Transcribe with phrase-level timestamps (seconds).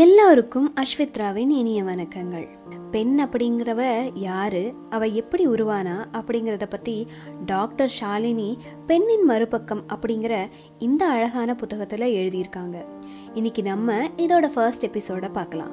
[0.00, 2.48] எல்லோருக்கும் அஸ்வித்ராவின் இனிய வணக்கங்கள்.
[2.90, 4.74] பெண் அப்படிங்கிறவ யாரு?
[4.90, 6.04] அவ எப்படி உருவானா?
[6.12, 7.06] அப்படிங்கிறத பத்தி
[7.46, 8.56] டாக்டர் ஷாலினி
[8.86, 10.48] பெண்ணின் மறுபக்கம் அப்படிங்கிற
[10.78, 12.86] இந்த அழகான புத்தகத்துல எழுதியிருக்காங்க.
[13.34, 15.72] இன்னைக்கு நம்ம இதோட ஃபர்ஸ்ட் எபிசோட பார்க்கலாம்.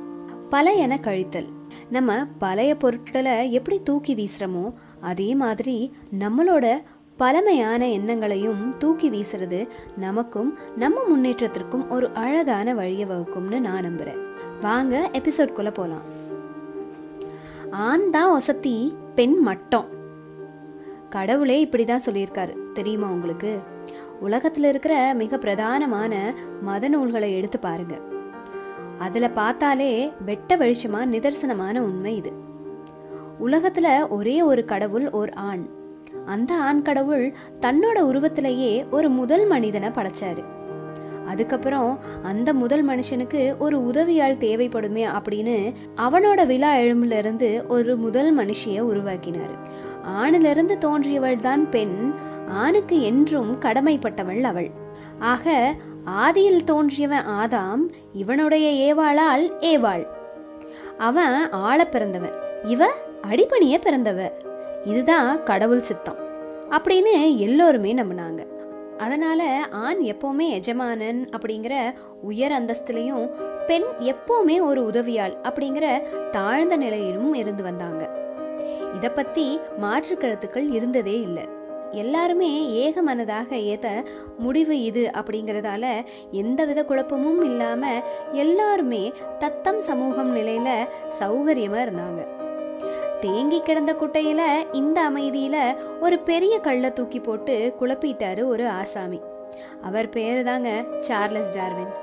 [0.50, 1.48] பழையன கழித்தல்.
[1.90, 6.82] நம்ம பழைய பொருட்களை எப்படி தூக்கி வீசுறோமோ அதே மாதிரி நம்மளோட
[7.18, 9.68] பழமையான எண்ணங்களையும் தூக்கி வீசுறது
[9.98, 14.26] நமக்கும் நம்ம முன்னேற்றத்திற்கும் ஒரு அழகான வழியை வகுக்கும்னு நான் நம்புறேன்.
[14.62, 16.02] வாங்க எபிசோட்குள்ள போலாம்.
[17.72, 19.86] ஆண் தான் ஒசத்தி பெண் மட்டம்.
[21.10, 22.72] கடவுளே இப்படிதான் சொல்லியிருக்காரு.
[22.74, 23.60] தெரியுமா உங்களுக்கு?
[24.24, 27.96] உலகத்துல இருக்கிற மிக பிரதானமான மத நூல்களை எடுத்து பாருங்க.
[28.98, 32.32] அதுல பார்த்தாலே வெட்ட வெளிச்சமா நிதர்சனமான உண்மை இது.
[33.46, 35.76] உலகத்துல ஒரே ஒரு கடவுள் ஒரு ஆண்.
[36.28, 37.26] அந்த ஆண் கடவுள்
[37.62, 40.44] தன்னோட உருவத்திலேயே ஒரு முதல் மனிதனை படைச்சாரு.
[41.28, 41.92] அதுக்கப்புறம்
[42.24, 45.56] அந்த முதல் மனுஷனுக்கு ஒரு உதவியால் தேவைப்படுமே அப்படின்னு
[45.96, 49.56] அவனோட விழா எழும்புல இருந்து ஒரு முதல் மனுஷிய உருவாக்கினார்.
[50.20, 51.98] ஆணிலிருந்து தோன்றியவள் தான் பெண்
[52.48, 54.70] ஆணுக்கு என்றும் கடமைப்பட்டவள் அவள்.
[55.20, 55.76] ஆக
[56.24, 60.06] ஆதியில் தோன்றியவன் ஆதாம் இவனுடைய ஏவாளால் ஏவாள்.
[60.98, 62.92] அவன் ஆள பிறந்தவன் இவ
[63.22, 64.20] அடிப்பணிய பிறந்தவ.
[64.88, 66.20] இதுதான் கடவுள் சித்தம்
[66.70, 68.42] அப்படின்னு எல்லோருமே நம்பினாங்க.
[68.98, 71.74] அதனால ஆண் எப்பவுமே எஜமானன் அப்படிங்கிற
[72.22, 73.26] உயர் அந்தஸ்துலையும்
[73.68, 75.88] பெண் எப்பவுமே ஒரு உதவியாள் அப்படிங்கிற
[76.30, 78.04] தாழ்ந்த நிலையிலும் இருந்து வந்தாங்க.
[78.96, 81.46] இத பத்தி மாற்று கருத்துக்கள் இருந்ததே இல்லை.
[81.92, 83.88] எல்லாருமே ஏக மனதாக ஏத்த
[84.38, 85.86] முடிவு இது அப்படிங்கிறதால
[86.32, 87.92] எந்தவித குழப்பமும் இல்லாம
[88.32, 89.04] எல்லாருமே
[89.40, 90.72] தத்தம் சமூகம் நிலையில
[91.20, 92.24] சௌகரியமா இருந்தாங்க.
[93.20, 99.22] தேங்கி கிடந்த குட்டையில இந்த அமைதியில ஒரு பெரிய கல்லை தூக்கி போட்டு குழப்பிட்டாரு ஒரு ஆசாமி.
[99.82, 101.94] அவர் பேரு தாங்க சார்லஸ் டார்வின்.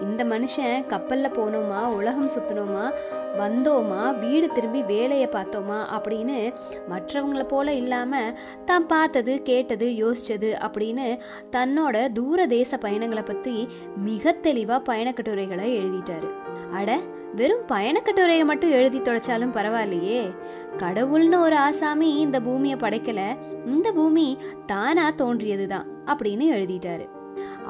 [0.00, 2.92] இந்த மனுஷன் கப்பல்ல போனோமா உலகம் சுத்தினோமா
[3.38, 6.54] வந்தோமா வீடு திரும்பி வேலையை பார்த்தோமா அப்படின்னு
[6.90, 8.34] மற்றவங்கள போல இல்லாம
[8.64, 11.18] தான் பார்த்தது கேட்டது யோசிச்சது அப்படின்னு
[11.52, 16.30] தன்னோட தூர தேச பயணங்களை பத்தி மிக தெளிவா பயணக்கட்டுரைகளை எழுதிட்டாரு.
[16.72, 17.00] அட
[17.34, 20.34] வெறும் பயணக்கட்டுரையை மட்டும் எழுதி தொலைச்சாலும் பரவாயில்லையே.
[20.78, 27.08] கடவுள்னு ஒரு ஆசாமி இந்த பூமியை படைக்கல இந்த பூமி தானா தோன்றியதுதான் அப்படின்னு எழுதிட்டாரு.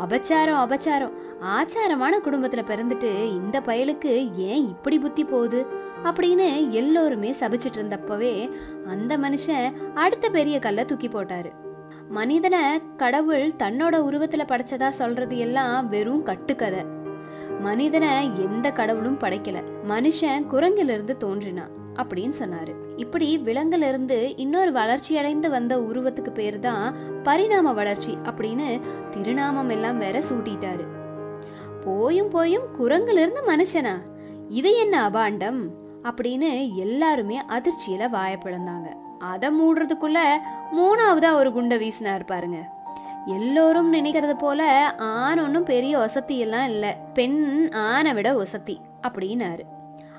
[0.06, 1.12] அபச்சாரம் அபச்சாரம்.
[1.40, 5.66] ஆச்சாரமான குடும்பத்துல பிறந்துட்டு இந்த பயலுக்கு ஏன் இப்படி புத்தி போகுது
[6.04, 8.50] அப்படின்னு எல்லோருமே சபிச்சிட்டு இருந்தப்பவே
[8.86, 11.52] அந்த மனுஷன் அடுத்த பெரிய கல்ல தூக்கி போட்டாரு.
[12.08, 16.94] மனிதனை கடவுள் தன்னோட உருவத்துல படைச்சதா சொல்றது எல்லாம் வெறும் கட்டுக்கதை.
[17.60, 19.62] மனிதனை எந்த கடவுளும் படைக்கல.
[19.88, 22.74] மனுஷன் குரங்கிலிருந்து தோன்றினான் அப்படின்னு சொன்னாரு.
[22.96, 28.80] இப்படி விலங்குல இருந்து இன்னொரு வளர்ச்சி அடைந்து வந்த உருவத்துக்கு பேர் தான் பரிணாம வளர்ச்சி அப்படின்னு
[29.10, 30.86] திருநாமம் எல்லாம் வேற சூட்டிட்டாரு.
[31.84, 33.98] போயும் போயும் குரங்குல இருந்து மனுஷனா?
[34.48, 35.60] இது என்ன அபாண்டம்?
[36.02, 38.38] அப்படின்னு எல்லாருமே அதிர்ச்சியில வாய
[39.18, 40.18] அதை மூடுறதுக்குள்ள
[40.76, 42.75] மூணாவதா ஒரு குண்டை வீசினார் பாருங்க.
[43.26, 46.96] எல்லோரும் நினைக்கிறது போல ஆண் ஒன்றும் பெரிய வசதி எல்லாம் இல்லை.
[47.14, 49.60] பெண் ஆணை விட வசதி அப்படின்னாரு.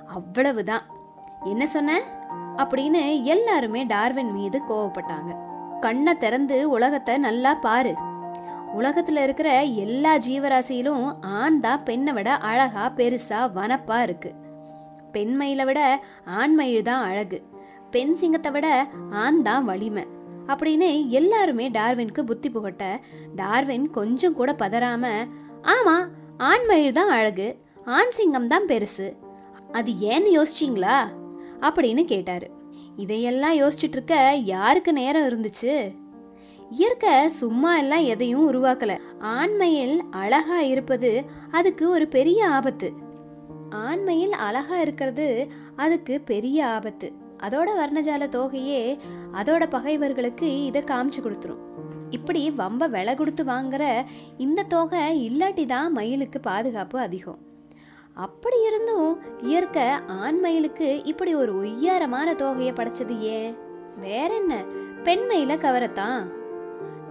[0.08, 0.82] அவ்வளவுதான்.
[1.44, 2.02] என்ன சொன்ன?
[2.58, 5.36] அப்படின்னு எல்லாருமே டார்வின் மீது கோவப்பட்டாங்க.
[5.80, 7.96] கண்ணை திறந்து உலகத்தை நல்லா பாரு.
[8.78, 14.34] உலகத்துல இருக்கிற எல்லா ஜீவராசியிலும் ஆண் தான் பெண்ணை விட அழகா பெருசா வனப்பா இருக்கு.
[15.14, 17.44] பெண்மயில விட ஆண்மயில் தான் அழகு.
[17.92, 20.16] பெண் சிங்கத்தை விட ஆண் தான் வலிமை.
[20.48, 23.00] அப்படின்னு எல்லாருமே டார்வின்க்கு புத்தி புகட்ட
[23.36, 25.28] டார்வின் கொஞ்சம் கூட பதறாம
[25.62, 29.16] ஆமா ஆண்மயில் தான் அழகு ஆண் சிங்கம் தான் பெருசு
[29.72, 30.98] அது ஏன்னு யோசிச்சிங்களா?
[31.62, 32.50] அப்படின்னு கேட்டாரு.
[32.96, 35.96] இதையெல்லாம் யோசிச்சுட்டு இருக்க யாருக்கு நேரம் இருந்துச்சு?
[36.72, 39.00] இயற்கை சும்மா எல்லாம் எதையும் உருவாக்கல.
[39.20, 42.94] ஆண்மையில் அழகா இருப்பது அதுக்கு ஒரு பெரிய ஆபத்து.
[43.70, 47.12] ஆண்மையில் அழகா இருக்கிறது அதுக்கு பெரிய ஆபத்து.
[47.44, 49.00] அதோட வர்ணஜால தோகையே
[49.42, 51.64] அதோட பகைவர்களுக்கு இதை காமிச்சு கொடுத்துரும்.
[52.10, 54.04] இப்படி வம்ப விலை கொடுத்து வாங்குற
[54.38, 57.38] இந்த தொகை இல்லாட்டி தான் மயிலுக்கு பாதுகாப்பு அதிகம்.
[58.14, 63.56] அப்படி இருந்தும் இயற்கை ஆண் மயிலுக்கு இப்படி ஒரு ஒய்யாரமான தொகையை படைச்சது ஏன்?
[64.00, 64.64] வேற என்ன?
[65.04, 66.26] பெண் மயில கவரத்தான்.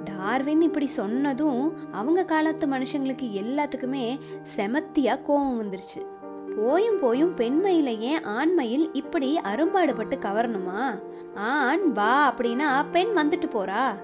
[0.04, 4.18] டார்வின் இப்படி சொன்னதும் அவங்க காலத்து மனுஷங்களுக்கு எல்லாத்துக்குமே
[4.56, 6.15] செமத்தியா கோபம் வந்துருச்சு.
[6.56, 11.02] போயும் போயும் பெண்மையில ஏன் ஆண்மையில் இப்படி அரும்பாடுபட்டு கவரணுமா?
[11.34, 13.98] ஆண் வா அப்படின்னா பெண் வந்துட்டு போறா.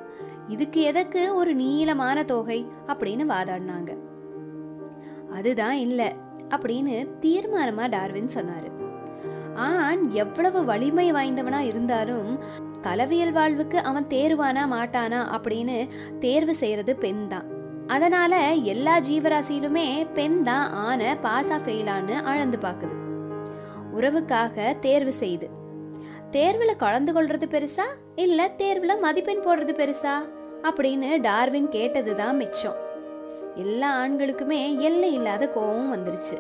[0.49, 3.97] இதுக்கு எதற்கு ஒரு நீளமான தொகை அப்படின்னு வாதாடினாங்க.
[5.33, 6.15] அதுதான் இல்ல
[6.49, 8.71] அப்படின்னு தீர்மானமா டார்வின் சொன்னாரு.
[9.55, 12.39] ஆண் எவ்வளவு வலிமை வாய்ந்தவனா இருந்தாலும்
[12.81, 15.89] கலவியல் வாழ்வுக்கு அவன் தேர்வானா மாட்டானா அப்படின்னு
[16.19, 17.62] தேர்வு செய்யறது பெண் தான்
[17.95, 18.35] அதனால
[18.73, 22.97] எல்லா ஜீவராசியிலுமே பெண் தான் ஆன பாசா ஃபெயிலான்னு அளந்து பாக்குது
[23.97, 25.47] உறவுக்காக தேர்வு செய்து.
[26.31, 27.87] தேர்வில் கலந்து கொள்றது பெருசா?
[28.15, 30.15] இல்ல தேர்வில் மதிப்பெண் போடுறது பெருசா?
[30.63, 32.79] அப்படின்னு டார்வின் கேட்டதுதான் மிச்சம்.
[33.55, 36.37] எல்லா ஆண்களுக்குமே எல்லை இல்லாத கோபம் வந்துருச்சு.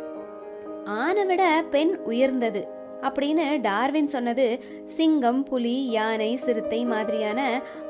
[0.84, 2.62] ஆணை விட பெண் உயர்ந்தது
[3.00, 4.46] அப்படின்னு டார்வின் சொன்னது
[4.86, 7.40] சிங்கம் புலி யானை சிறுத்தை மாதிரியான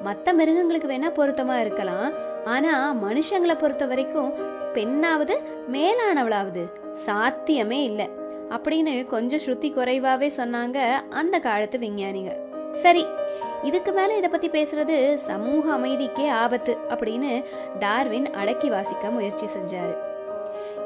[0.03, 2.13] மற்ற மிருகங்களுக்கு வேணா பொருத்தமா இருக்கலாம்.
[2.45, 4.33] ஆனா மனுஷங்களை பொறுத்த வரைக்கும்
[4.75, 5.35] பெண்ணாவது
[5.73, 8.11] மேலானவளாவது சாத்தியமே இல்லை.
[8.51, 12.37] அப்படின்னு கொஞ்சம் ஸ்ருதி குறைவாவே சொன்னாங்க அந்த காலத்து விஞ்ஞானிங்க
[12.73, 13.07] சரி
[13.63, 17.45] இதுக்கு மேல இதை பத்தி பேசுறது சமூக அமைதிக்கே ஆபத்து அப்படின்னு
[17.79, 19.97] டார்வின் அடக்கி வாசிக்க முயற்சி செஞ்சாரு.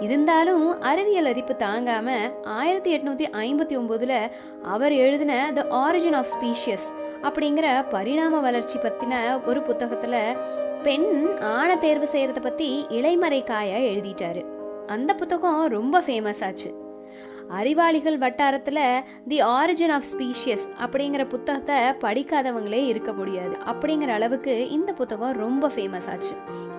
[0.01, 4.31] இருந்தாலும் அறிவியல் அறிப்பு தாங்காம ஆயிரத்தி எட்நூத்தி ஐம்பத்தி ஒன்பதுல
[4.63, 10.37] அவர் எழுதின த ஆரிஜின் ஆஃப் ஸ்பீஷியஸ் அப்படிங்கிற பரிணாம வளர்ச்சி பத்தின ஒரு புத்தகத்துல
[10.87, 14.43] பெண் ஆணை தேர்வு செய்யறத பத்தி இலைமறை காயா எழுதிட்டாரு.
[14.87, 16.75] அந்த புத்தகம் ரொம்ப ஃபேமஸ் ஆச்சு.
[17.49, 23.57] அறிவாளிகள் வட்டாரத்துல தி ஆரிஜின் ஆஃப் ஸ்பீஷியஸ் அப்படிங்கிற புத்தகத்தை படிக்காதவங்களே இருக்க முடியாது.
[23.67, 26.35] அப்படிங்கிற அளவுக்கு இந்த புத்தகம் ரொம்ப ஃபேமஸ் ஆச்சு.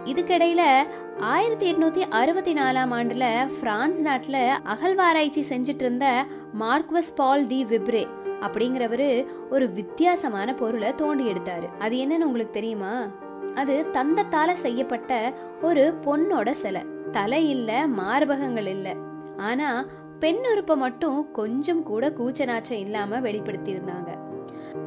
[0.06, 0.84] இதுக்கிடையில
[1.20, 6.26] ஆயிரத்தி எட்நூத்தி அறுபத்தி நாலாம் ஆண்டுல பிரான்ஸ் நாட்டுல அகழ்வாராய்ச்சி செஞ்சுட்டு இருந்த
[6.60, 8.08] மார்க்வஸ் பால் டி விப்ரே
[8.42, 11.70] அப்படிங்கிறவரு ஒரு வித்தியாசமான பொருளை தோண்டி எடுத்தாரு.
[11.80, 13.08] அது என்னன்னு உங்களுக்கு தெரியுமா?
[13.56, 16.86] அது தந்தத்தால செய்யப்பட்ட ஒரு பொண்ணோட சிலை.
[17.12, 18.96] தலை இல்ல மார்பகங்கள் இல்ல.
[19.38, 19.86] ஆனா
[20.20, 24.18] பெண் உறுப்பை மட்டும் கொஞ்சம் கூட கூச்ச நாச்சம் இல்லாம வெளிப்படுத்தியிருந்தாங்க.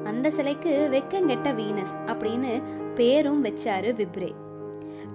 [0.04, 2.62] அந்த சிலைக்கு வெக்கங்கெட்ட வீனஸ் அப்படின்னு
[2.94, 4.32] பேரும் வச்சாரு விப்ரே.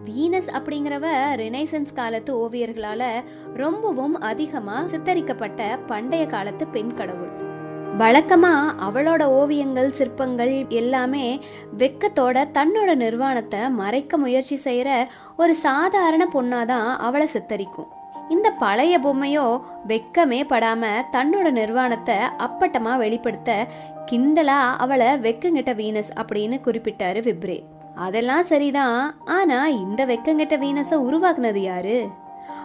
[0.06, 3.24] வீனஸ் அப்படிங்கிறவ ரினைசன்ஸ் காலத்து ஓவியர்களால
[3.54, 7.54] ரொம்பவும் அதிகமா சித்தரிக்கப்பட்ட பண்டைய காலத்து பெண் கடவுள்.
[8.00, 8.51] வழக்கமா
[8.86, 11.39] அவளோட ஓவியங்கள் சிற்பங்கள் எல்லாமே
[11.77, 15.06] வெக்கத்தோட தன்னோட நிர்வாணத்தை மறைக்க முயற்சி செய்யற
[15.38, 17.88] ஒரு சாதாரண பொண்ணாதான் அவளை சித்தரிக்கும்.
[18.30, 23.68] இந்த பழைய பொம்மையோ வெக்கமே படாம தன்னோட நிர்வாணத்தை அப்பட்டமா வெளிப்படுத்த
[24.12, 27.63] கிண்டலா அவளை வெக்கங்கிட்ட வீனஸ் அப்படின்னு குறிப்பிட்டாரு விப்ரே.
[27.95, 32.07] அதெல்லாம் சரிதான் ஆனா இந்த வெக்கங்கிட்ட வீனஸை உருவாக்குனது யாரு?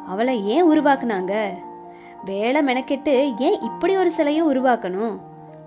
[0.07, 1.35] அவளை ஏன் உருவாக்குனாங்க?
[2.25, 5.19] வேலை மெனக்கெட்டு ஏன் இப்படி ஒரு சிலையை உருவாக்கணும்?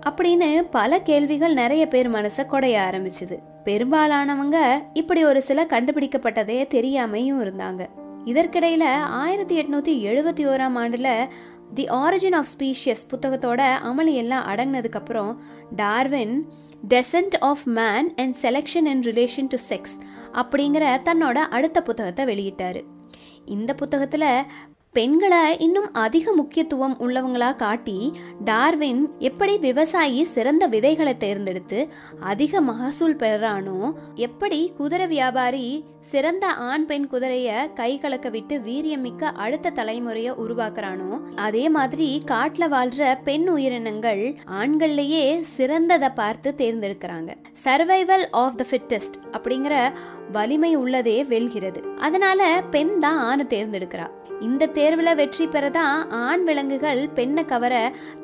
[0.06, 3.38] அப்படின்னு பல கேள்விகள் நிறைய பேர் மனசை கொடைய ஆரம்பிச்சுது.
[3.64, 7.86] பெரும்பாலானவங்க இப்படி ஒரு சில கண்டுபிடிக்கப்பட்டதே தெரியாமையும் இருந்தாங்க.
[8.24, 11.28] இதற்கிடையில ஆயிரத்தி எட்நூத்தி எழுபத்தி ஓராம் ஆண்டுல
[11.74, 15.42] தி ஆரிஜின் ஆஃப் ஸ்பீஷியஸ் புத்தகத்தோட அமளி எல்லாம் அடங்கினதுக்கு அப்புறம்
[15.76, 16.42] Darwin
[16.94, 20.00] descent of man and selection in relation to sex
[20.32, 22.82] அப்படிங்கிற தன்னோட அடுத்த புத்தகத்தை வெளியிட்டாரு.
[23.44, 24.42] இந்த புத்தகத்துல
[24.96, 27.96] பெண்களை இன்னும் அதிக முக்கியத்துவம் உள்ளவங்களா காட்டி
[28.44, 31.88] டார்வின் எப்படி விவசாயி சிறந்த விதைகளை தேர்ந்தெடுத்து
[32.20, 35.66] அதிக மகசூல் பெறானோ எப்படி குதிரை வியாபாரி
[36.00, 43.18] சிறந்த ஆண் பெண் குதிரைய கை கலக்க விட்டு வீரியமிக்க அடுத்த தலைமுறைய உருவாக்குறானோ அதே மாதிரி காட்டுல வாழ்ற
[43.24, 44.24] பெண் உயிரினங்கள்
[44.60, 45.24] ஆண்கள்லயே
[45.56, 47.30] சிறந்ததை பார்த்து தேர்ந்தெடுக்கிறாங்க.
[47.64, 49.92] சர்வைவல் ஆஃப் த ஃபிட்டஸ்ட் அப்படிங்கிற
[50.32, 51.82] வலிமை உள்ளதே வெல்கிறது.
[51.98, 54.06] அதனால பெண் தான் ஆணை தேர்ந்தெடுக்கிறா.
[54.44, 57.74] இந்த தேர்வில் வெற்றி பெறதான் ஆண் விலங்குகள் பெண்ணை கவர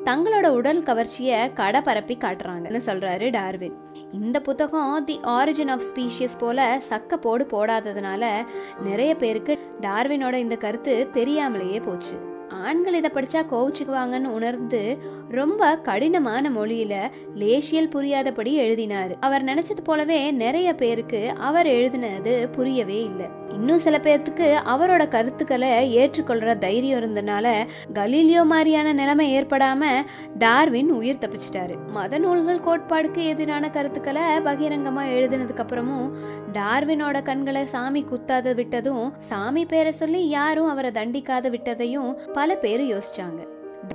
[0.03, 3.75] தங்களோட உடல் கவர்ச்சியை கடை பரப்பி காட்டுறாங்கன்னு சொல்றாரு டார்வின்.
[4.11, 8.45] இந்த புத்தகம் தி ஆரிஜின் ஆஃப் ஸ்பீஷியஸ் போல சக்க போடு போடாததுனால
[8.83, 12.17] நிறைய பேருக்கு டார்வினோட இந்த கருத்து தெரியாமலேயே போச்சு.
[12.63, 14.81] ஆண்கள் இதை படிச்சா கோவிச்சுக்குவாங்கன்னு உணர்ந்து
[15.29, 16.95] ரொம்ப கடினமான மொழியில
[17.35, 19.13] லேசியல் புரியாதபடி எழுதினாரு.
[19.19, 23.39] அவர் நினைச்சது போலவே நிறைய பேருக்கு அவர் எழுதினது புரியவே இல்லை.
[23.53, 27.47] இன்னும் சில பேர்த்துக்கு அவரோட கருத்துக்களை ஏற்றுக்கொள்ற தைரியம் இருந்தனால
[27.93, 29.83] கலீலியோ மாதிரியான நிலைமை ஏற்படாம
[30.37, 31.75] டார்வின் உயிர் தப்பிச்சிட்டாரு.
[31.87, 36.09] மத நூல்கள் கோட்பாடுக்கு எதிரான கருத்துக்களை பகிரங்கமா எழுதினதுக்கு அப்புறமும்
[36.53, 43.41] டார்வினோட கண்களை சாமி குத்தாத விட்டதும் சாமி பேரை சொல்லி யாரும் அவரை தண்டிக்காத விட்டதையும் பல பேர் யோசிச்சாங்க.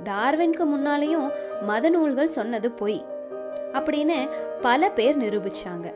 [0.03, 1.29] டார்வின்க்கு முன்னாலேயும்
[1.61, 3.05] மத நூல்கள் சொன்னது பொய்
[3.73, 4.17] அப்படின்னு
[4.61, 5.87] பல பேர் நிரூபிச்சாங்க.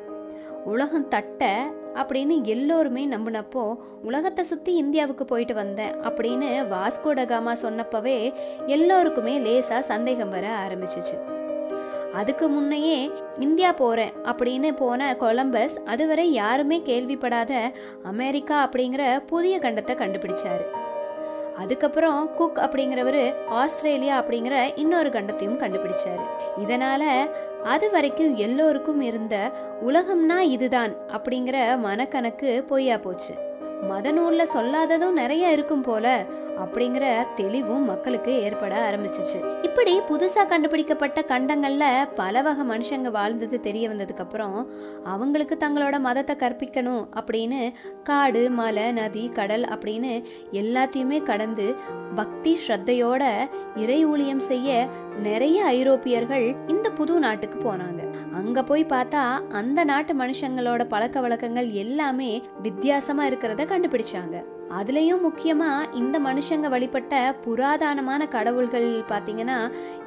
[0.65, 8.33] உலகம் தட்ட அப்படின்னு எல்லோருமே நம்பினப்போ உலகத்தை சுற்றி இந்தியாவுக்கு போயிட்டு வந்தேன் அப்படின்னு வாஸ்கோடகாமா சொன்னப்பவே
[8.65, 11.17] எல்லோருக்குமே லேசாக சந்தேகம் வர ஆரம்பிச்சிச்சு.
[12.13, 20.80] அதுக்கு முன்னையே இந்தியா போகிறேன் அப்படின்னு போன கொலம்பஸ் அதுவரை யாருமே கேள்விப்படாத அமெரிக்கா அப்படிங்கிற புதிய கண்டத்தை கண்டுபிடிச்சாரு.
[21.61, 26.25] அதுக்கப்புறம் குக் அப்படிங்கிறவரு ஆஸ்திரேலியா அப்படிங்கிற இன்னொரு கண்டத்தையும் கண்டுபிடிச்சாரு.
[26.65, 27.03] இதனால
[27.63, 29.35] அது வரைக்கும் எல்லோருக்கும் இருந்த
[29.87, 33.35] உலகம்னா இதுதான் அப்படிங்கிற மனக்கணக்கு பொய்யா போச்சு.
[33.87, 36.25] மத நூலில் சொல்லாததும் நிறைய இருக்கும் போல
[36.63, 39.61] அப்படிங்கிற தெளிவும் மக்களுக்கு ஏற்பட ஆரம்பிச்சிச்சு.
[39.61, 44.67] இப்படி புதுசாக கண்டுபிடிக்கப்பட்ட கண்டங்களில் பல வகை மனுஷங்க வாழ்ந்தது தெரிய வந்ததுக்கப்புறம்
[45.03, 47.73] அவங்களுக்கு தங்களோட மதத்தை கற்பிக்கணும் அப்படின்னு
[48.03, 51.75] காடு மலை நதி கடல் அப்படின்னு எல்லாத்தையுமே கடந்து
[52.15, 54.87] பக்தி ஸ்ரத்தையோட இறை ஊழியம் செய்ய
[55.21, 58.10] நிறைய ஐரோப்பியர்கள் இந்த புது நாட்டுக்கு போனாங்க.
[58.41, 64.35] அங்க போய் பார்த்தா அந்த நாட்டு மனுஷங்களோட பழக்க வழக்கங்கள் எல்லாமே வித்தியாசமா இருக்கிறத கண்டுபிடிச்சாங்க.
[64.79, 69.57] அதுலயும் முக்கியமா இந்த மனுஷங்க வழிபட்ட புராதனமான கடவுள்கள் பாத்தீங்கன்னா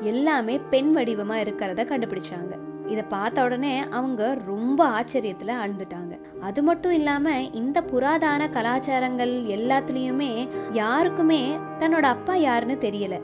[0.01, 2.55] எல்லாமே பெண் வடிவமா இருக்கிறத கண்டுபிடிச்சாங்க.
[2.87, 6.15] இத பார்த்த உடனே அவங்க ரொம்ப ஆச்சரியத்துல ஆழ்ந்துட்டாங்க.
[6.41, 11.43] அது மட்டும் இல்லாம இந்த புராதான கலாச்சாரங்கள் எல்லாத்துலயுமே யாருக்குமே
[11.79, 13.17] தன்னோட அப்பா யாருன்னு தெரியல.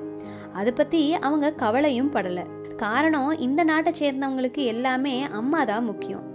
[0.53, 2.47] அதை பத்தி அவங்க கவலையும் படலை.
[2.83, 6.27] காரணம் இந்த நாட்டை சேர்ந்தவங்களுக்கு எல்லாமே அம்மா தான் முக்கியம்.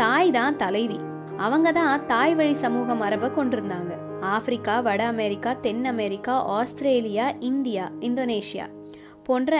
[0.00, 0.98] தாய் தான் தலைவி.
[1.44, 3.92] அவங்க தான் தாய் வழி சமூக மரபை கொண்டிருந்தாங்க.
[4.34, 8.66] ஆப்பிரிக்கா வட அமெரிக்கா தென் அமெரிக்கா ஆஸ்திரேலியா இந்தியா இந்தோனேஷியா
[9.26, 9.58] போன்ற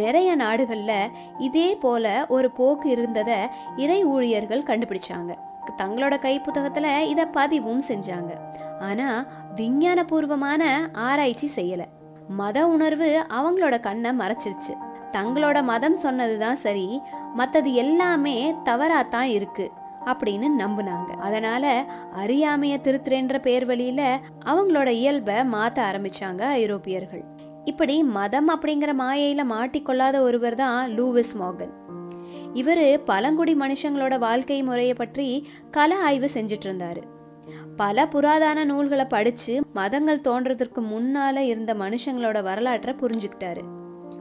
[0.00, 1.10] நிறைய நாடுகளில்
[1.46, 3.38] இதே போல ஒரு போக்கு இருந்ததை
[3.82, 5.32] இறை ஊழியர்கள் கண்டுபிடிச்சாங்க.
[5.80, 8.32] தங்களோட கைப்புத்தகத்தில் இதை பதிவும் செஞ்சாங்க.
[8.88, 9.20] ஆனால்
[9.60, 10.62] விஞ்ஞானபூர்வமான
[11.08, 11.86] ஆராய்ச்சி செய்யலை.
[12.40, 14.74] மத உணர்வு அவங்களோட கண்ணை மறைச்சிருச்சு.
[15.12, 16.86] தங்களோட மதம் சொன்னது தான் சரி
[17.34, 19.66] மற்றது எல்லாமே தவறாத்தான் இருக்கு
[20.10, 21.10] அப்படின்னு நம்புனாங்க.
[21.26, 21.64] அதனால
[22.22, 24.02] அறியாமைய திருத்துறேன்ற பேர் வழியில
[24.44, 27.24] அவங்களோட இயல்பை மாத்த ஆரம்பிச்சாங்க ஐரோப்பியர்கள்.
[27.64, 31.72] இப்படி மதம் அப்படிங்கிற மாயையில மாட்டிக்கொள்ளாத ஒருவர் தான் லூவிஸ் மோகன்.
[32.60, 35.28] இவர் பழங்குடி மனுஷங்களோட வாழ்க்கை முறையை பற்றி
[35.76, 37.02] கல ஆய்வு செஞ்சுட்டு இருந்தாரு
[37.76, 43.64] பல புராதான நூல்களை படிச்சு மதங்கள் தோன்றதுக்கு முன்னால இருந்த மனுஷங்களோட வரலாற்றை புரிஞ்சுக்கிட்டாரு.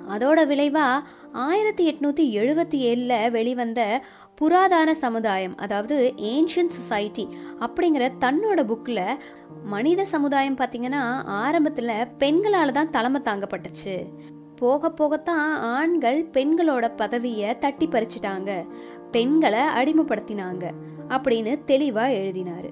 [0.08, 0.88] அதோட விளைவா
[1.32, 4.02] ஆயிரத்தி எட்நூத்தி எழுபத்தி ஏழுல வெளிவந்த
[4.42, 7.28] புராதான சமுதாயம் அதாவது ஏன்ஷியன் சொசைட்டி
[7.60, 9.18] அப்படிங்கிற தன்னோட புக்கில்
[9.64, 13.96] மனித சமுதாயம் பார்த்தீங்கன்னா ஆரம்பத்தில் பெண்களால் தான் தலைமை தாங்கப்பட்டுச்சு.
[14.56, 18.52] போக போகத்தான் ஆண்கள் பெண்களோட பதவியை தட்டி பறிச்சிட்டாங்க
[19.12, 20.66] பெண்களை அடிமைப்படுத்தினாங்க
[21.10, 22.70] அப்படின்னு தெளிவாக எழுதினாரு.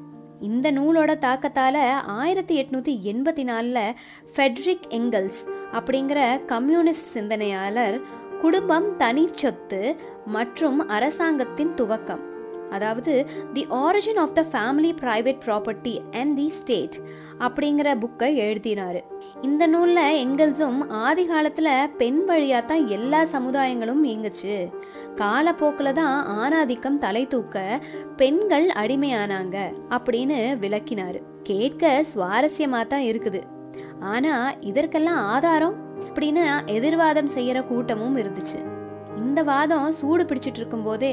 [0.47, 1.79] இந்த நூலோட தாக்கத்தால்
[2.21, 3.95] ஆயிரத்தி எட்நூற்றி எண்பத்தி நாலில்
[4.33, 5.41] ஃபெட்ரிக் எங்கல்ஸ்
[5.77, 7.97] அப்படிங்கிற கம்யூனிஸ்ட் சிந்தனையாளர்
[8.41, 9.81] குடும்பம் தனி சொத்து
[10.25, 12.23] மற்றும் அரசாங்கத்தின் துவக்கம்.
[12.75, 13.13] அதாவது
[13.55, 16.97] the origin of the family private property and the state
[17.45, 18.99] அப்படிங்கிற புக்கை எழுதினாரு.
[19.47, 24.55] இந்த நூலில் எங்கெல்ஸும் ஆதி காலத்தில் பெண் வழியாக தான் எல்லா சமுதாயங்களும் இயங்குச்சு.
[25.21, 27.65] காலப்போக்கில் தான் ஆணாதிக்கம் தலை தூக்க
[28.21, 29.57] பெண்கள் அடிமையானாங்க
[29.97, 31.21] அப்படின்னு விளக்கினாரு.
[31.49, 33.41] கேட்க சுவாரஸ்யமாக தான் இருக்குது.
[34.13, 36.43] ஆனால் இதற்கெல்லாம் ஆதாரம் அப்படின்னு
[36.77, 38.59] எதிர்வாதம் செய்யற கூட்டமும் இருந்துச்சு.
[39.23, 41.11] இந்த வாதம் சூடு பிடிச்சிட்டு இருக்கும் போதே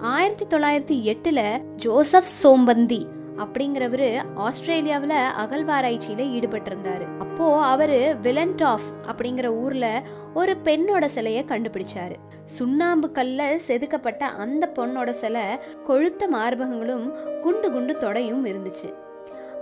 [0.00, 7.06] ஆயிரத்தி தொள்ளாயிரத்தி எட்டுல ஜோசப் சோம்பந்தி அப்படிங்கிறவரு ஆஸ்திரேலியாவில் அகழ்வாராய்ச்சியில ஈடுபட்டிருந்தாரு.
[7.18, 10.02] அப்போ அவரு விலன்டாஃப் அப்படிங்கிற ஊர்ல
[10.34, 12.16] ஒரு பெண்ணோட சிலையை கண்டுபிடிச்சாரு.
[12.44, 15.42] சுண்ணாம்பு கல்ல செதுக்கப்பட்ட அந்த பொண்ணோட சிலை
[15.88, 18.94] கொழுத்த மார்பகங்களும் குண்டு குண்டு தொடையும் இருந்துச்சு.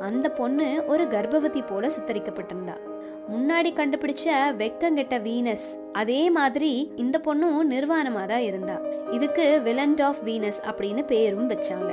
[0.01, 2.77] அந்த பொண்ணு ஒரு கர்ப்பவதி போல சித்தரிக்கப்பட்டிருந்தா.
[3.33, 5.67] முன்னாடி கண்டுபிடிச்ச வெட்கங்கெட்ட வீனஸ்.
[5.93, 8.77] அதே மாதிரி இந்த பொண்ணும் நிர்வாணமா தான் இருந்தா.
[9.11, 11.91] இதுக்கு விலண்ட் ஆஃப் வீனஸ் அப்படின்னு பேரும் வச்சாங்க.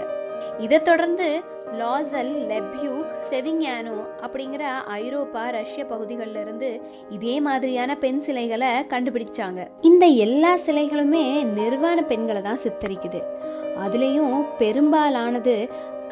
[0.59, 1.41] இதை தொடர்ந்து
[1.79, 9.67] லாசல் லெப்யூக் செவிங்யானோ அப்படிங்கிற ஐரோப்பா ரஷ்ய பகுதிகளில் இருந்து இதே மாதிரியான பெண் சிலைகளை கண்டுபிடிச்சாங்க.
[9.81, 13.21] இந்த எல்லா சிலைகளுமே நிர்வாண பெண்களை தான் சித்தரிக்குது.
[13.85, 15.55] அதுலேயும் பெரும்பாலானது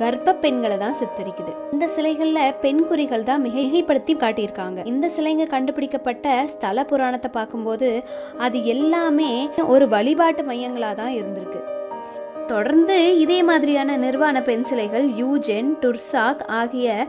[0.01, 1.51] கர்ப்ப பெண்களை தான் சித்தரிக்குது.
[1.73, 4.79] இந்த சிலைகள்ல பெண் குறிகள் தான் மிகைப்படுத்தி காட்டியிருக்காங்க.
[4.91, 7.89] இந்த சிலைங்க கண்டுபிடிக்கப்பட்ட ஸ்தல புராணத்தை பார்க்கும்போது
[8.37, 11.61] அது எல்லாமே ஒரு வழிபாட்டு மையங்களா தான் இருந்திருக்கு.
[12.47, 17.07] தொடர்ந்து இதே மாதிரியான நிர்வாண பெண் சிலைகள் யூஜென் டுர்சாக் ஆகிய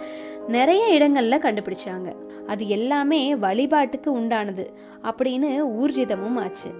[0.57, 2.09] நிறைய இடங்கள்ல கண்டுபிடிச்சாங்க.
[2.53, 4.65] அது எல்லாமே வழிபாட்டுக்கு உண்டானது
[5.11, 6.71] அப்படின்னு ஊர்ஜிதமும் ஆச்சு.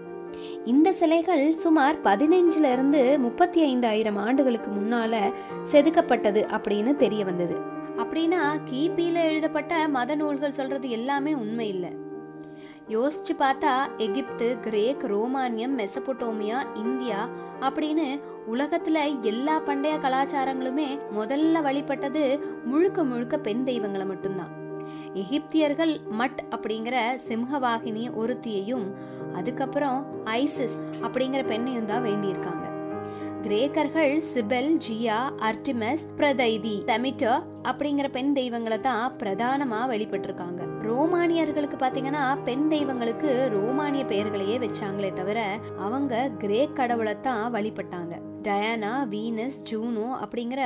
[0.64, 5.32] இந்த சிலைகள் சுமார் பதினைஞ்சுல இருந்து முப்பத்தி ஐந்தாயிரம் ஆண்டுகளுக்கு முன்னால
[5.72, 7.56] செதுக்கப்பட்டது அப்படின்னு தெரிய வந்தது.
[7.96, 12.00] அப்படின்னா கிபியில எழுதப்பட்ட மத நூல்கள் சொல்றது எல்லாமே உண்மை இல்லை
[12.88, 17.28] யோசிச்சு பார்த்தா எகிப்து கிரேக் ரோமானியம் மெசபோட்டோமியா இந்தியா
[17.61, 18.20] அப்படின்னு
[18.52, 24.62] உலகத்துல எல்லா பண்டைய கலாச்சாரங்களுமே முதல்ல வழிபட்டது முழுக்க முழுக்க பெண் தெய்வங்களை மட்டும்தான்.
[25.14, 26.97] எகிப்தியர்கள் மட் அப்படிங்கிற
[27.28, 28.87] சிம்ஹவாகினி ஒருத்தியையும்
[29.35, 32.66] அதுக்கப்புறம் ஐசிஸ் அப்படிங்கிற பெண்ணையும் தான் வேண்டியிருக்காங்க.
[33.42, 35.16] கிரேக்கர்கள் சிபெல் ஜியா
[35.49, 40.61] அர்டிமஸ் பிரதைதி தமிட்டோ அப்படிங்கிற பெண் தெய்வங்களை தான் பிரதானமா வெளிப்பட்டிருக்காங்க.
[40.83, 48.14] ரோமானியர்களுக்கு பாத்தீங்கன்னா பெண் தெய்வங்களுக்கு ரோமானிய பெயர்களையே வச்சாங்களே தவிர அவங்க கிரேக் கடவுளை தான் வழிபட்டாங்க.
[48.42, 50.62] டயானா வீனஸ் ஜூனோ அப்படிங்கிற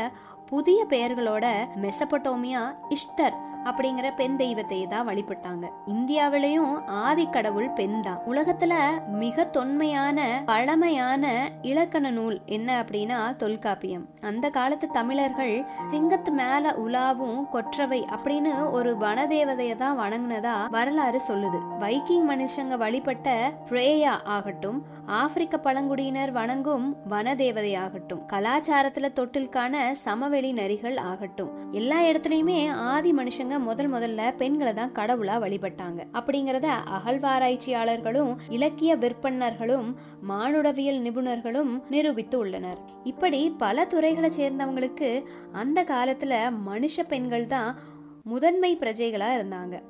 [0.47, 1.47] புதிய பெயர்களோட
[1.85, 3.37] மெசபட்டோமியா இஷ்டர்
[3.71, 5.65] அப்படிங்கிற பெண் தெய்வத்தை தான் வழிபட்டாங்க.
[5.95, 8.21] இந்தியாவிலையும் ஆதி கடவுள் பெண் தான்.
[8.31, 8.75] உலகத்துல
[9.23, 11.25] மிக தொன்மையான பழமையான
[11.63, 14.05] இலக்கண நூல் என்ன அப்படின்னா தொல்காப்பியம்.
[14.21, 15.57] அந்த காலத்து தமிழர்கள்
[15.93, 21.61] சிங்கத்து மேல உலாவும் கொற்றவை அப்படின்னு ஒரு வனதேவதைய தான் வணங்கினதா வரலாறு சொல்லுது.
[21.81, 23.29] வைக்கிங் மனுஷங்க வழிபட்ட
[23.71, 31.73] பிரேயா ஆகட்டும் ஆப்பிரிக்க பழங்குடியினர் வணங்கும் வனதேவதை ஆகட்டும் கலாச்சாரத்துல தொட்டில்கான சமவெளி நரிகள் ஆகட்டும்.
[31.73, 36.01] எல்லா இடத்துலயுமே ஆதி மனுஷங்க முதல் முதல்ல பெண்களை தான் கடவுளா வழிபட்டாங்க.
[36.13, 42.79] அப்படிங்கறத அகழ்வாராய்ச்சியாளர்களும் இலக்கிய விற்பனர்களும் மானுடவியல் நிபுணர்களும் நிரூபித்து உள்ளனர்.
[43.05, 47.79] இப்படி பல துறைகளை சேர்ந்தவங்களுக்கு அந்த காலத்துல மனுஷ பெண்கள் தான்
[48.25, 49.83] முதன்மை பிரஜைகளா இருந்தாங்க.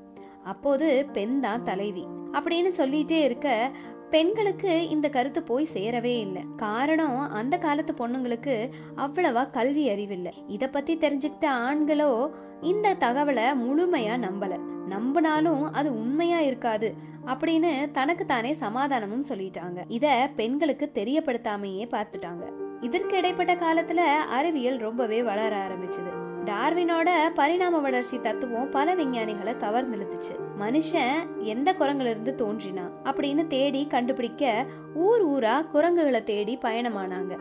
[0.44, 2.06] அப்போது பெண் தான் தலைவி.
[2.32, 3.70] அப்படின்னு சொல்லிட்டே இருக்க
[4.10, 6.44] பெண்களுக்கு இந்த கருத்து போய் சேரவே இல்லை.
[6.56, 10.32] காரணம் அந்த காலத்து பொண்ணுங்களுக்கு அவ்வளவா கல்வி அறிவில்லை.
[10.46, 14.60] இத பத்தி தெரிஞ்சுக்கிட்ட ஆண்களோ இந்த தகவலை முழுமையா நம்பல.
[14.90, 16.94] நம்பினாலும் அது உண்மையா இருக்காது
[17.26, 19.84] அப்படின்னு தனக்கு தானே சமாதானமும் சொல்லிட்டாங்க.
[19.88, 22.44] இத பெண்களுக்கு தெரியப்படுத்தாமையே பார்த்துட்டாங்க.
[22.80, 23.96] இதற்கு இடைப்பட்ட காலத்துல
[24.38, 26.25] அறிவியல் ரொம்பவே வளர ஆரம்பிச்சது.
[26.46, 34.66] டார்வினோட பரிணாம வளர்ச்சி தத்துவம் பல விஞ்ஞானிகளை கவர்ந்தெழுத்துச்சு மனுஷன் எந்த குரங்குல இருந்து தோன்றினா அப்படின்னு தேடி கண்டுபிடிக்க
[34.94, 37.34] ஊர் ஊரா குரங்குகளை தேடி பயணமானாங்க.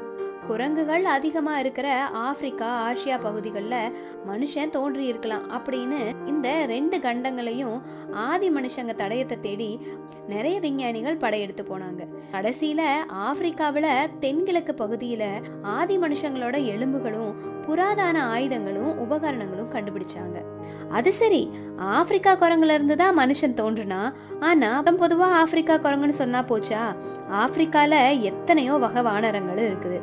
[0.48, 3.96] குரங்குகள் அதிகமா இருக்கிற ஆப்பிரிக்கா ஆசியா பகுதிகளில்
[4.28, 7.82] மனுஷன் தோன்றி இருக்கலாம் அப்படின்னு இந்த ரெண்டு கண்டங்களையும்
[8.12, 9.80] ஆதி மனுஷங்க தடயத்தை தேடி
[10.28, 12.04] நிறைய விஞ்ஞானிகள் படையெடுத்து போனாங்க.
[12.32, 12.82] கடைசியில
[13.28, 13.88] ஆப்பிரிக்காவில
[14.20, 15.24] தென்கிழக்கு பகுதியில
[15.62, 20.44] ஆதி மனுஷங்களோட எலும்புகளும் புராதான ஆயுதங்களும் உபகரணங்களும் கண்டுபிடிச்சாங்க.
[20.90, 26.96] அது சரி ஆப்பிரிக்கா குரங்குல இருந்து தான் மனுஷன் தோன்றுனா ஆனா பொதுவா ஆப்பிரிக்கா குரங்குன்னு சொன்னா போச்சா?
[27.32, 30.02] ஆப்பிரிக்கால எத்தனையோ வகை வானரங்கள் இருக்குது.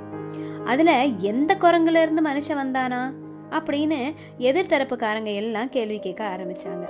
[0.65, 3.13] அதுல எந்த குரங்குல இருந்து மனுஷன் வந்தானா?
[3.51, 6.87] அப்படின்னு எதிர்த்தரப்புக்காரங்க எல்லாம் கேள்வி கேட்க ஆரம்பிச்சாங்க.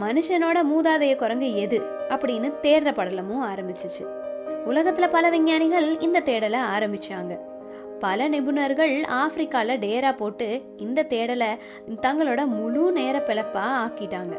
[0.00, 1.82] மனுஷனோட மூதாதைய குரங்கு எது?
[2.08, 4.06] அப்படின்னு தேடுற படலமும் ஆரம்பிச்சிச்சு.
[4.66, 7.38] உலகத்துல பல விஞ்ஞானிகள் இந்த தேடலை ஆரம்பிச்சாங்க.
[8.04, 10.48] பல நிபுணர்கள் ஆப்பிரிக்கால டேரா போட்டு
[10.84, 11.50] இந்த தேடலை
[12.06, 14.34] தங்களோட முழு நேர பிழப்பா ஆக்கிட்டாங்க.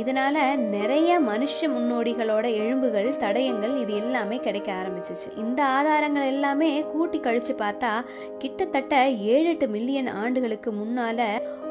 [0.00, 0.36] இதனால
[0.74, 5.28] நிறைய மனுஷ முன்னோடிகளோட எழும்புகள் தடயங்கள் இது எல்லாமே கிடைக்க ஆரம்பிச்சிச்சு.
[5.42, 7.92] இந்த ஆதாரங்கள் எல்லாமே கூட்டி கழிச்சு பார்த்தா
[8.38, 8.94] கிட்டத்தட்ட
[9.34, 11.20] ஏழு எட்டு மில்லியன் ஆண்டுகளுக்கு முன்னால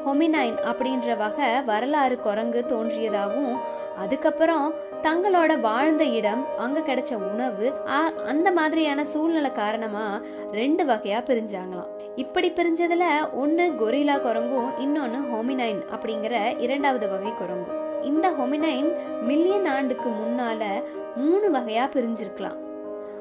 [0.04, 3.56] ஹொமினைன் அப்படின்ற வகை வரலாறு குரங்கு தோன்றியதாகவும்
[3.96, 7.72] அதுக்கப்புறம் தங்களோட வாழ்ந்த இடம் அங்க கிடைச்ச உணவு
[8.32, 11.90] அந்த மாதிரியான சூழ்நிலை காரணமா ரெண்டு வகையா பிரிஞ்சாங்களாம்.
[12.14, 17.80] இப்படி பிரிஞ்சதுல ஒன்னு கொரிலா குரங்கும் இன்னொன்னு ஹோமினைன் அப்படிங்கிற இரண்டாவது வகை குரங்கும்.
[18.02, 20.62] இந்த ஹொமினைன் மில்லியன் ஆண்டுக்கு முன்னால
[21.16, 22.58] மூணு வகையா பிரிஞ்சிருக்கலாம்.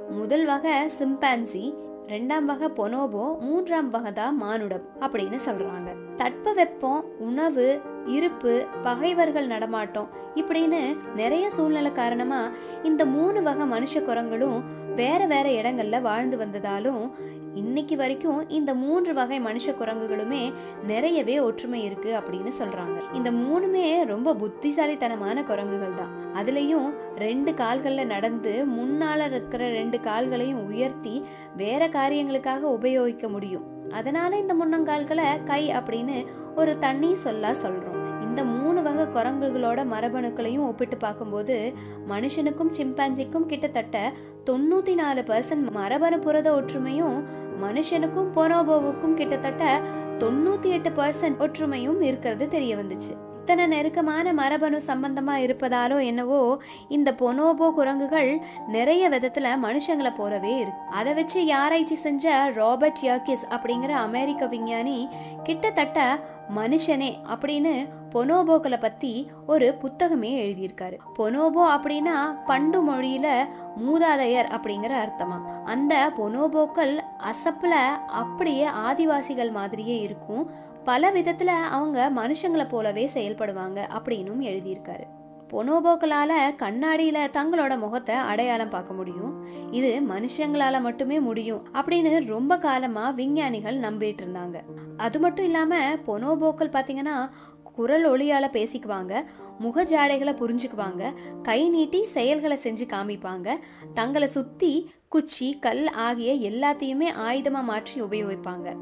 [0.09, 1.73] முதல் வகை சிம்பான்சி
[2.07, 5.89] ரெண்டாம் வகை பொனோபோ மூன்றாம் வகை தான் மானுடம் அப்படின்னு சொல்றாங்க.
[6.15, 12.49] தட்ப வெப்பம் உணவு இருப்பு பகைவர்கள் நடமாட்டம் இப்படின்னு நிறைய சூழ்நிலை காரணமா
[12.83, 14.63] இந்த மூணு வகை மனுஷ குரங்களும்
[14.95, 17.11] வேற வேற இடங்கள்ல வாழ்ந்து வந்ததாலும்
[17.53, 20.53] இன்னைக்கு வரைக்கும் இந்த மூன்று வகை மனுஷ குரங்குகளுமே
[20.87, 23.13] நிறையவே ஒற்றுமை இருக்கு அப்படின்னு சொல்றாங்க.
[23.13, 26.43] இந்த மூணுமே ரொம்ப புத்திசாலித்தனமான குரங்குகள் தான்.
[26.43, 31.23] அதுலயும் ரெண்டு கால்கள்ல நடந்து முன்னால இருக்கிற ரெண்டு கால்களையும் உயர்த்தி
[31.57, 33.63] வேற காரியங்களுக்காக உபயோகிக்க முடியும்.
[33.89, 37.90] அதனால இந்த முன்னங்கால்களை கை அப்படின்னு ஒரு தண்ணி சொல்லா சொல்றோம்.
[38.31, 41.73] இந்த மூணு வகை குரங்குகளோட மரபணுக்களையும் ஒப்பிட்டு பார்க்கும்போது
[42.09, 44.11] மனுஷனுக்கும் சிம்பான்சிக்கும் கிட்டத்தட்ட
[44.45, 47.17] தொண்ணூத்தி நாலு பர்சன்ட் மரபணு புரத ஒற்றுமையும்
[47.63, 49.81] மனுஷனுக்கும் பொனோபோவுக்கும் கிட்டத்தட்ட
[50.19, 53.11] தொண்ணூத்தி எட்டு பர்சன்ட் ஒற்றுமையும் இருக்கிறது தெரிய வந்துச்சு.
[53.41, 60.81] இத்தனை நெருக்கமான மரபணு சம்பந்தமா இருப்பதாலோ என்னவோ இந்த பொனோபோ குரங்குகள் நிறைய விதத்துல மனுஷங்களை போலவே இருக்கு.
[60.91, 65.09] அதை வச்சு ஆராய்ச்சி செஞ்ச ராபர்ட் யாக்கிஸ் அப்படிங்கிற அமெரிக்க விஞ்ஞானி
[65.43, 66.19] கிட்டத்தட்ட
[66.55, 70.97] மனுஷனே அப்படின்னு பொனோபோக்களை பத்தி ஒரு புத்தகமே எழுதியிருக்காரு.
[71.17, 75.63] பொனோபோ அப்படின்னா பண்டு மொழியில மூதாதையர் அப்படிங்கிற அர்த்தமா?
[75.63, 77.69] அந்த பொனோபோக்கள் அசப்புல
[78.07, 80.49] அப்படியே ஆதிவாசிகள் மாதிரியே இருக்கும்.
[80.83, 85.07] பல விதத்துல அவங்க மனுஷங்களை போலவே செயல்படுவாங்க அப்படின்னும் எழுதியிருக்காரு.
[85.51, 89.47] பொனோபோக்களால கண்ணாடியில தங்களோட முகத்தை அடையாளம் பார்க்க முடியும்.
[89.71, 94.59] இது மனுஷங்களால மட்டுமே முடியும் அப்படின்னு ரொம்ப காலமா விஞ்ஞானிகள் நம்பிட்டு இருந்தாங்க.
[94.97, 97.29] அது மட்டும் இல்லாம பொனோபோக்கள் பாத்தீங்கன்னா
[97.63, 99.23] குரல் ஒளியால பேசிக்குவாங்க
[99.59, 103.57] முக ஜாடைகளை புரிஞ்சுக்குவாங்க கை நீட்டி செயல்களை செஞ்சு காமிப்பாங்க
[103.93, 108.75] தங்களை சுத்தி குச்சி கல் ஆகிய எல்லாத்தையுமே ஆயுதமா மாற்றி உபயோகிப்பாங்க.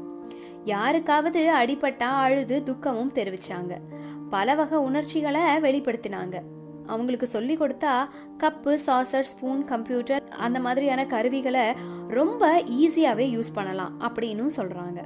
[0.64, 3.74] யாருக்காவது அடிபட்டா அழுது துக்கமும் தெரிவிச்சாங்க.
[4.30, 6.36] பல வகை உணர்ச்சிகளை வெளிப்படுத்தினாங்க.
[6.92, 7.94] அவங்களுக்கு சொல்லி கொடுத்தா
[8.42, 11.64] கப்பு சாசர் ஸ்பூன் கம்ப்யூட்டர் அந்த மாதிரியான கருவிகளை
[12.18, 12.50] ரொம்ப
[12.82, 15.00] ஈஸியாகவே யூஸ் பண்ணலாம் அப்படின்னு சொல்கிறாங்க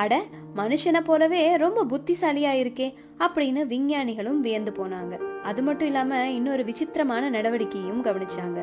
[0.00, 0.14] அட
[0.56, 2.86] மனுஷனை போலவே ரொம்ப புத்திசாலியா இருக்கே
[3.24, 5.14] அப்படின்னு விஞ்ஞானிகளும் வியந்து போனாங்க.
[5.42, 8.60] அது மட்டும் இல்லாம இன்னொரு விசித்திரமான நடவடிக்கையும் கவனிச்சாங்க.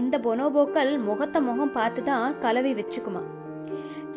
[0.00, 3.22] இந்த பொனோபோக்கள் முகத்த முகம் பார்த்து தான் கலவி வச்சுக்குமா?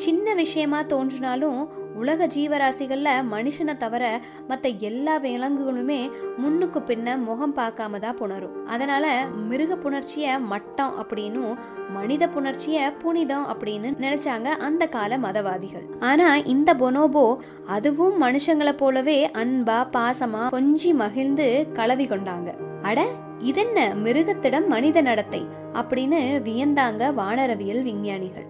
[0.03, 1.59] சின்ன விஷயமா தோன்றினாலும்
[1.95, 5.99] உலக ஜீவராசிகள்ல மனுஷனை தவிர மற்ற எல்லா விலங்குகளுமே
[6.37, 8.55] முன்னுக்கு பின்ன முகம் பார்க்காம தான் புணரும்.
[8.65, 9.05] அதனால
[9.49, 11.53] மிருக புணர்ச்சிய மட்டம் அப்படின்னும்
[11.93, 15.85] மனித புணர்ச்சிய புனிதம் அப்படின்னு நினைச்சாங்க அந்த கால மதவாதிகள்.
[15.99, 17.25] ஆனா இந்த பொனோபோ
[17.65, 22.51] அதுவும் மனுஷங்களை போலவே அன்பா பாசமா கொஞ்சி மகிழ்ந்து கலவி கொண்டாங்க.
[22.81, 23.05] அட
[23.39, 28.47] இதென்ன மிருகத்திடம் மனித நடத்தை அப்படின்னு வியந்தாங்க வானரவியல் விஞ்ஞானிகள்.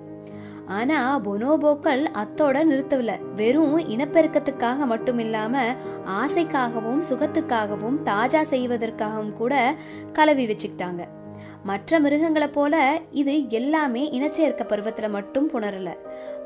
[0.68, 3.34] ஆனா பொனோபோக்கள் அத்தோட நிறுத்தவில்ல.
[3.36, 5.76] வெறும் இனப்பெருக்கத்துக்காக மட்டும் இல்லாம
[6.06, 9.76] ஆசைக்காகவும் சுகத்துக்காகவும் தாஜா செய்வதற்காகவும் கூட
[10.14, 11.08] கலவி வச்சுக்கிட்டாங்க.
[11.70, 12.76] மற்ற மிருகங்களை போல
[13.22, 15.92] இது எல்லாமே இனச்சேர்க்க பருவத்துல மட்டும் புணரல.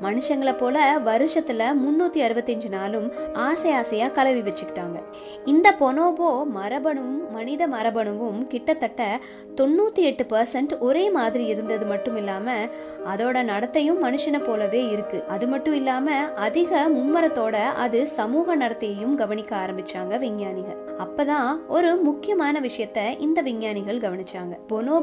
[0.02, 5.00] மனுஷங்களை போல வருஷத்துல முன்னூத்தி அறுபத்தஞ்சு நாளும் ஆசை ஆசையா கலவி வச்சுக்கிட்டாங்க.
[5.46, 9.20] இந்த பொனோபோ மரபணுவும் மனித மரபணுவும் கிட்டத்தட்ட
[9.56, 12.56] தொண்ணூத்தி எட்டு பர்சன்ட் ஒரே மாதிரி இருந்தது மட்டும் இல்லாம
[13.16, 15.24] அதோட நடத்தையும் மனுஷனை போலவே இருக்கு.
[15.28, 20.80] அது மட்டும் இல்லாம அதிக மும்மரத்தோட அது சமூக நடத்தையையும் கவனிக்க ஆரம்பிச்சாங்க விஞ்ஞானிகள்.
[21.04, 24.56] அப்பதான் ஒரு முக்கியமான விஷயத்த இந்த விஞ்ஞானிகள் கவனிச்சாங்க.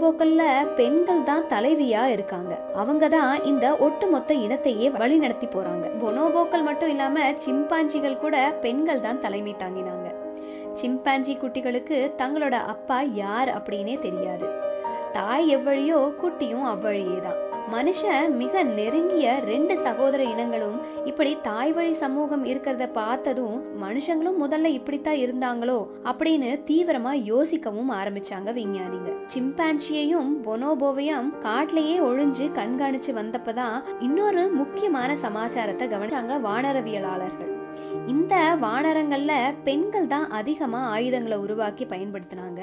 [0.06, 2.52] பொனோபோக்கல்ல பெண்கள் தான் தலைவியா இருக்காங்க.
[2.74, 5.86] அவங்க தான் இந்த ஒட்டுமொத்த இனத்தையே வழி நடத்தி போறாங்க.
[6.02, 10.06] பொனோபோக்கள் மட்டும் இல்லாம சிம்பாஞ்சிகள் கூட பெண்கள் தான் தலைமை தாங்கினாங்க.
[10.82, 14.65] சிம்பாஞ்சி குட்டிகளுக்கு தங்களோட அப்பா யார் அப்படின்னே தெரியாது.
[15.16, 17.40] தாய் எவ்வழியோ குட்டியும் அவ்வழியே தான்
[17.74, 25.22] மனுஷன் மிக நெருங்கிய ரெண்டு சகோதர இனங்களும் இப்படி தாய் வழி சமூகம் இருக்கிறத பார்த்ததும் மனுஷங்களும் முதல்ல இப்படித்தான்
[25.24, 25.78] இருந்தாங்களோ
[26.10, 29.10] அப்படின்னு தீவிரமா யோசிக்கவும் ஆரம்பிச்சாங்க விஞ்ஞானிங்க.
[29.34, 37.52] சிம்பான்சியையும் பொனோபோவையும் காட்டிலேயே ஒழிஞ்சு கண்காணிச்சு வந்தப்பதான் இன்னொரு முக்கியமான சமாச்சாரத்தை கவனிச்சாங்க வானரவியலாளர்கள்.
[38.12, 39.32] இந்த வானரங்கள்ல
[39.64, 42.60] பெண்கள் தான் அதிகமா ஆயுதங்களை உருவாக்கி பயன்படுத்தினாங்க.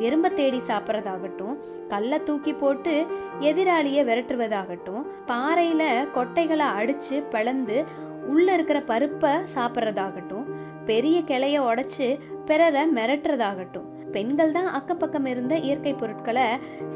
[0.00, 1.54] எறும்ப தேடி சாப்பிட்றதாகட்டும்
[1.88, 2.94] கல்லை தூக்கி போட்டு
[3.40, 5.82] எதிராளியை விரட்டுவதாகட்டும் பாறையில
[6.14, 7.78] கொட்டைகளை அடிச்சு பிளந்து
[8.26, 10.48] உள்ள இருக்கிற பருப்பை சாப்பிட்றதாகட்டும்
[10.84, 12.06] பெரிய கிளைய உடைச்சு
[12.44, 13.88] பிறரை மிரட்டுறதாகட்டும்.
[14.12, 16.46] பெண்கள் தான் அக்கப்பக்கம் இருந்த இயற்கை பொருட்களை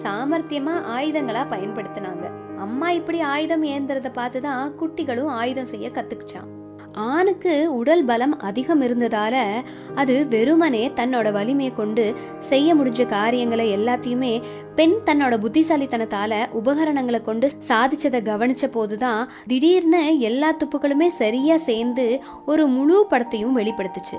[0.02, 2.24] சாமர்த்தியமா ஆயுதங்களா பயன்படுத்தினாங்க.
[2.58, 6.50] அம்மா இப்படி ஆயுதம் ஏந்திரத பார்த்துதான் குட்டிகளும் ஆயுதம் செய்ய கத்துக்கிச்சான்
[6.94, 14.42] ஆணுக்கு உடல் பலம் அதிகம் இருந்ததால அது வெறுமனே தன்னோட வலிமையை கொண்டு செய்ய முடிஞ்ச காரியங்களை எல்லாத்தையுமே
[14.74, 23.06] பெண் தன்னோட புத்திசாலித்தனத்தால உபகரணங்களை கொண்டு சாதிச்சதை கவனிச்ச போதுதான் திடீர்னு எல்லா துப்புகளுமே சரியா சேர்ந்து ஒரு முழு
[23.10, 24.18] படத்தையும் வெளிப்படுத்துச்சு.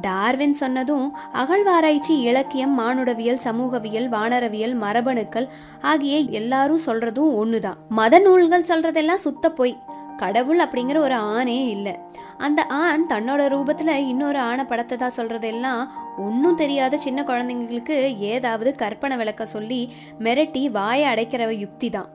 [0.00, 5.48] டார்வின் சொன்னதும் அகழ்வாராய்ச்சி இலக்கியம் மானுடவியல் சமூகவியல் வானரவியல் மரபணுக்கள்
[5.80, 7.76] ஆகிய எல்லாரும் சொல்றதும் ஒண்ணுதான்.
[7.88, 9.78] மத நூல்கள் சொல்றதெல்லாம் சுத்த போய்.
[10.22, 11.94] கடவுள் அப்படிங்கிற ஒரு ஆணே இல்லை.
[12.46, 15.82] அந்த ஆண் தன்னோட ரூபத்துல இன்னொரு ஆணை படத்தை தான் சொல்றதெல்லாம்
[16.26, 17.96] ஒன்றும் தெரியாத சின்ன குழந்தைங்களுக்கு
[18.32, 19.80] ஏதாவது கற்பனை விளக்க சொல்லி
[20.26, 22.10] மிரட்டி வாயை அடைக்கிற யுக்தி தான்.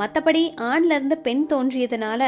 [0.00, 2.22] மற்றபடி ஆண்ல இருந்து பெண் தோன்றியதுனால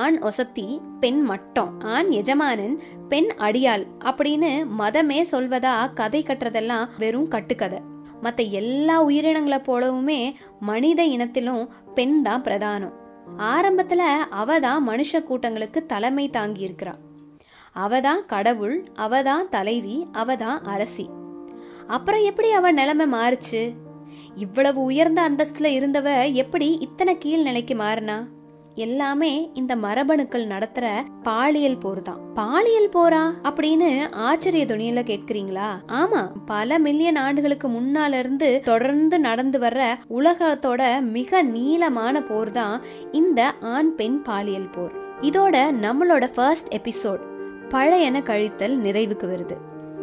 [0.00, 0.66] ஆண் ஒசத்தி
[1.02, 2.74] பெண் மட்டம் ஆண் எஜமானன்
[3.08, 7.80] பெண் அடியாள் அப்படின்னு மதமே சொல்வதா கதை கட்டுறதெல்லாம் வெறும் கட்டுக்கதை.
[8.24, 10.20] மற்ற எல்லா உயிரினங்களை போலவுமே
[10.70, 12.94] மனித இனத்திலும் பெண் தான் பிரதானம்.
[13.34, 16.94] ஆரம்பத்துல அவ தான் மனுஷ கூட்டங்களுக்கு தலைமை தாங்கி இருக்கிறா
[17.72, 21.10] அவ தான் கடவுள் அவ தான் தலைவி அவ தான் அரசி.
[21.86, 23.74] அப்புறம் எப்படி அவ நிலைமை மாறுச்சு?
[24.34, 28.26] இவ்வளவு உயர்ந்த அந்தஸ்துல இருந்தவ எப்படி இத்தனை கீழ் நிலைக்கு மாறினா?
[28.76, 30.86] எல்லாமே இந்த மரபணுக்கள் நடத்துற
[31.22, 35.68] பாலியல் போர் தான் பாலியல் போரா அப்படின்னு ஆச்சரிய துணியில கேட்கிறீங்களா?
[35.88, 43.52] ஆமா பல மில்லியன் ஆண்டுகளுக்கு முன்னால இருந்து தொடர்ந்து நடந்து வர்ற உலகத்தோட மிக நீளமான போர் தான் இந்த
[43.60, 44.92] ஆண் பெண் பாலியல் போர்.
[45.20, 47.24] இதோட நம்மளோட ஃபர்ஸ்ட் எபிசோட்
[47.68, 49.56] பழையன கழித்தல் நிறைவுக்கு வருது.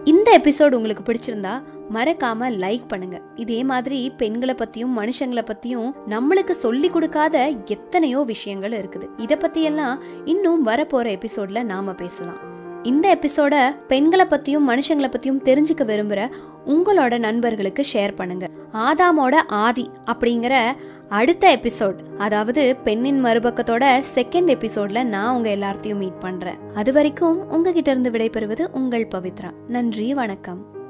[0.03, 3.21] இந்த எபிசோட் உங்களுக்கு பிடிச்சிருந்தா மறக்காம லைக் பண்ணுங்க.
[3.35, 9.09] இதே மாதிரி பெண்களை பத்தியும் மனுஷங்களை பத்தியும் நம்மளுக்கு சொல்லி கொடுக்காத எத்தனையோ விஷயங்கள் இருக்குது.
[9.17, 12.51] இத பத்தி எல்லாம் இன்னும் வரப்போற எபிசோட்ல நாம பேசலாம்.
[12.83, 16.31] இந்த எபிசோட பெண்களை பத்தியும் மனுஷங்களை பத்தியும் தெரிஞ்சுக்க விரும்புற
[16.65, 18.49] உங்களோட நண்பர்களுக்கு ஷேர் பண்ணுங்க.
[18.73, 20.75] ஆதாமோட ஆதி அப்படிங்கிற
[21.09, 26.57] அடுத்த எபிசோட் அதாவது பெண்ணின் மறுபக்கத்தோட செகண்ட் எபிசோட்ல நான் உங்க எல்லார்த்தையும் மீட் பண்றேன்.
[26.73, 29.51] அது வரைக்கும் உங்ககிட்ட இருந்து விடைபெறுவது உங்கள் பவித்ரா.
[29.67, 30.82] நன்றி வணக்கம்.